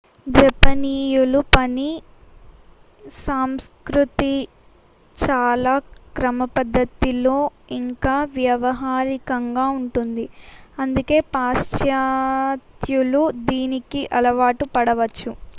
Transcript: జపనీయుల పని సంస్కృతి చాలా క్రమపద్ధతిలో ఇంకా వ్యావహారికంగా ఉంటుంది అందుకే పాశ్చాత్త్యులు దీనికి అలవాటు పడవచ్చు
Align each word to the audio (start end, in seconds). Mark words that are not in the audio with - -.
జపనీయుల 0.27 1.33
పని 1.49 1.89
సంస్కృతి 3.19 4.31
చాలా 5.17 5.73
క్రమపద్ధతిలో 6.15 7.37
ఇంకా 7.79 8.15
వ్యావహారికంగా 8.33 9.67
ఉంటుంది 9.77 10.25
అందుకే 10.79 11.19
పాశ్చాత్త్యులు 11.35 13.23
దీనికి 13.49 14.03
అలవాటు 14.19 14.67
పడవచ్చు 14.75 15.31